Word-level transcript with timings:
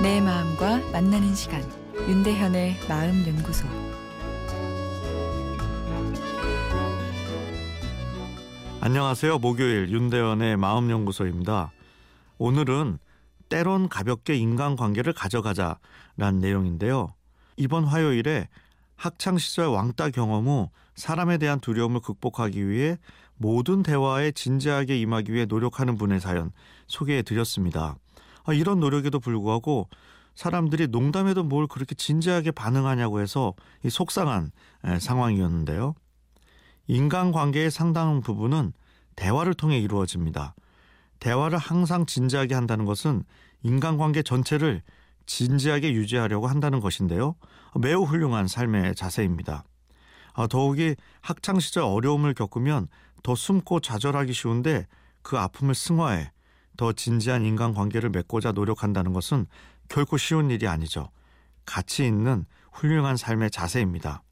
내 0.00 0.20
마음과 0.20 0.92
만나는 0.92 1.34
시간 1.34 1.60
윤대현의 2.08 2.76
마음 2.88 3.26
연구소 3.26 3.66
안녕하세요. 8.80 9.38
목요일 9.40 9.90
윤대현의 9.90 10.56
마음 10.56 10.88
연구소입니다. 10.88 11.72
오늘은 12.38 12.98
때론 13.48 13.88
가볍게 13.88 14.36
인간 14.36 14.76
관계를 14.76 15.12
가져가자라는 15.14 16.38
내용인데요. 16.40 17.12
이번 17.56 17.82
화요일에 17.82 18.48
학창 18.94 19.36
시절 19.36 19.66
왕따 19.66 20.10
경험 20.10 20.46
후 20.46 20.70
사람에 20.94 21.38
대한 21.38 21.58
두려움을 21.58 22.02
극복하기 22.02 22.68
위해 22.68 22.98
모든 23.36 23.82
대화에 23.82 24.30
진지하게 24.30 24.96
임하기 25.00 25.32
위해 25.32 25.44
노력하는 25.44 25.96
분의 25.96 26.20
사연 26.20 26.52
소개해 26.86 27.22
드렸습니다. 27.22 27.96
아, 28.48 28.54
이런 28.54 28.80
노력에도 28.80 29.20
불구하고 29.20 29.90
사람들이 30.34 30.86
농담에도 30.86 31.44
뭘 31.44 31.66
그렇게 31.66 31.94
진지하게 31.94 32.52
반응하냐고 32.52 33.20
해서 33.20 33.52
속상한 33.86 34.52
상황이었는데요. 35.00 35.94
인간관계의 36.86 37.70
상당 37.70 38.22
부분은 38.22 38.72
대화를 39.16 39.52
통해 39.52 39.78
이루어집니다. 39.78 40.54
대화를 41.20 41.58
항상 41.58 42.06
진지하게 42.06 42.54
한다는 42.54 42.86
것은 42.86 43.22
인간관계 43.62 44.22
전체를 44.22 44.80
진지하게 45.26 45.92
유지하려고 45.92 46.46
한다는 46.46 46.80
것인데요. 46.80 47.34
매우 47.78 48.04
훌륭한 48.04 48.46
삶의 48.46 48.94
자세입니다. 48.94 49.64
아, 50.32 50.46
더욱이 50.46 50.96
학창 51.20 51.60
시절 51.60 51.82
어려움을 51.82 52.32
겪으면 52.32 52.88
더 53.22 53.34
숨고 53.34 53.80
좌절하기 53.80 54.32
쉬운데 54.32 54.86
그 55.20 55.36
아픔을 55.36 55.74
승화해 55.74 56.30
더 56.78 56.92
진지한 56.92 57.44
인간관계를 57.44 58.08
맺고자 58.10 58.52
노력한다는 58.52 59.12
것은 59.12 59.46
결코 59.88 60.16
쉬운 60.16 60.48
일이 60.50 60.68
아니죠. 60.68 61.10
가치 61.66 62.06
있는 62.06 62.46
훌륭한 62.72 63.16
삶의 63.16 63.50
자세입니다. 63.50 64.22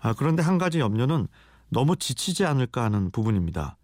아, 0.00 0.12
그런데 0.12 0.42
한 0.42 0.58
가지 0.58 0.80
염려는 0.80 1.28
너무 1.70 1.96
지치지 1.96 2.44
않을까 2.44 2.82
하는 2.82 3.12
부분입니다. 3.12 3.76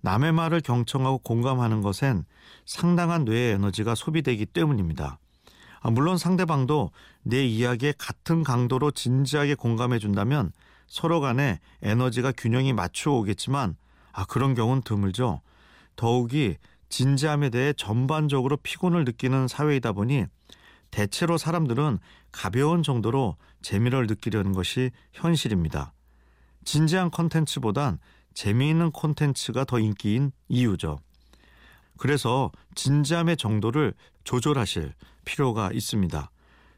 남의 0.00 0.32
말을 0.32 0.62
경청하고 0.62 1.18
공감하는 1.18 1.82
것엔 1.82 2.24
상당한 2.64 3.24
뇌의 3.24 3.52
에너지가 3.52 3.94
소비되기 3.94 4.46
때문입니다. 4.46 5.18
아, 5.80 5.90
물론 5.90 6.16
상대방도 6.16 6.92
내 7.22 7.44
이야기에 7.44 7.92
같은 7.98 8.42
강도로 8.42 8.90
진지하게 8.90 9.54
공감해 9.54 9.98
준다면 9.98 10.50
서로 10.86 11.20
간에 11.20 11.60
에너지가 11.82 12.32
균형이 12.32 12.72
맞춰 12.72 13.10
오겠지만 13.10 13.76
아 14.12 14.24
그런 14.24 14.54
경우는 14.54 14.82
드물죠. 14.82 15.42
더욱이 15.96 16.56
진지함에 16.88 17.50
대해 17.50 17.72
전반적으로 17.72 18.56
피곤을 18.56 19.04
느끼는 19.04 19.48
사회이다 19.48 19.92
보니 19.92 20.26
대체로 20.90 21.38
사람들은 21.38 21.98
가벼운 22.30 22.82
정도로 22.82 23.36
재미를 23.62 24.06
느끼려는 24.06 24.52
것이 24.52 24.90
현실입니다. 25.12 25.92
진지한 26.64 27.10
콘텐츠보단 27.10 27.98
재미있는 28.32 28.90
콘텐츠가 28.90 29.64
더 29.64 29.78
인기인 29.78 30.32
이유죠. 30.48 30.98
그래서 31.96 32.50
진지함의 32.74 33.36
정도를 33.36 33.94
조절하실 34.24 34.94
필요가 35.24 35.70
있습니다. 35.72 36.30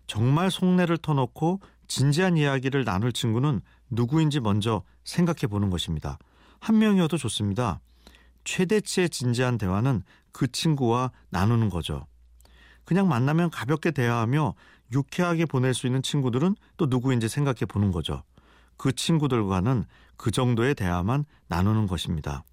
정말 0.06 0.50
속내를 0.50 0.98
터놓고 0.98 1.60
진지한 1.88 2.36
이야기를 2.36 2.84
나눌 2.84 3.12
친구는 3.12 3.60
누구인지 3.90 4.40
먼저 4.40 4.82
생각해 5.04 5.46
보는 5.48 5.70
것입니다. 5.70 6.18
한 6.60 6.78
명이어도 6.78 7.16
좋습니다. 7.16 7.80
최대치의 8.46 9.10
진지한 9.10 9.58
대화는 9.58 10.02
그 10.32 10.50
친구와 10.50 11.10
나누는 11.28 11.68
거죠. 11.68 12.06
그냥 12.84 13.08
만나면 13.08 13.50
가볍게 13.50 13.90
대화하며 13.90 14.54
유쾌하게 14.92 15.44
보낼 15.46 15.74
수 15.74 15.86
있는 15.86 16.00
친구들은 16.00 16.54
또 16.76 16.86
누구인지 16.86 17.28
생각해 17.28 17.66
보는 17.68 17.90
거죠. 17.90 18.22
그 18.76 18.92
친구들과는 18.92 19.84
그 20.16 20.30
정도의 20.30 20.74
대화만 20.74 21.24
나누는 21.48 21.88
것입니다. 21.88 22.44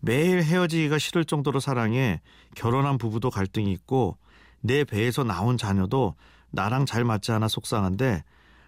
매일 0.00 0.42
헤어지기가 0.42 0.98
싫을 0.98 1.24
정도로 1.24 1.60
사랑해 1.60 2.20
결혼한 2.54 2.98
부부도 2.98 3.30
갈등이 3.30 3.72
있고 3.72 4.18
내 4.60 4.84
배에서 4.84 5.24
나온 5.24 5.56
자녀도 5.56 6.14
나랑 6.50 6.84
잘 6.84 7.04
맞지 7.04 7.32
않아 7.32 7.48
속상한데 7.48 8.22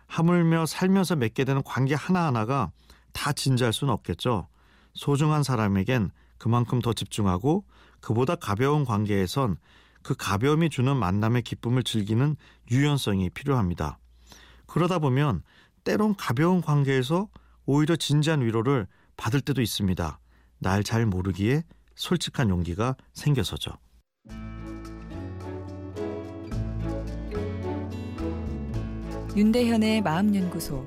하물며 0.07 0.67
살면서 0.67 1.17
맺게 1.17 1.45
되는 1.45 1.63
관계 1.63 1.95
하나하나가 1.95 2.71
다 3.13 3.33
진지할 3.33 3.73
수는 3.73 3.93
없겠죠. 3.93 4.49
소중한 4.95 5.43
사람에겐 5.43 6.11
그만큼 6.39 6.81
더 6.81 6.93
집중하고 6.93 7.65
그보다 8.01 8.35
가벼운 8.35 8.85
관계에선 8.85 9.57
그 10.03 10.15
가벼움이 10.17 10.71
주는 10.71 10.97
만남의 10.97 11.43
기쁨을 11.43 11.85
즐기는 11.85 12.37
유연성이 12.71 13.31
필요합니다. 13.31 13.99
그러다 14.67 14.99
보면 14.99 15.43
때론 15.85 16.17
가벼운 16.17 16.61
관계에서 16.61 17.29
오히려 17.67 17.95
진지한 17.97 18.43
위로를 18.43 18.87
받을 19.17 19.41
때도 19.41 19.63
있습니다. 19.63 20.19
날 20.59 20.83
잘 20.83 21.07
모르기에 21.07 21.65
솔직한 21.95 22.51
용기가 22.51 22.97
생겨서죠. 23.15 23.73
윤대현의 29.37 30.03
마음연구소 30.03 30.87